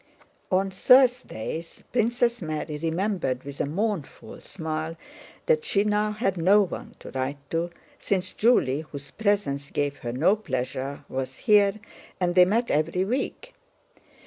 [0.51, 4.97] On Thursdays Princess Mary remembered with a mournful smile
[5.45, 10.35] that she now had no one to write to, since Julie—whose presence gave her no
[10.35, 11.75] pleasure was here
[12.19, 13.53] and they met every week.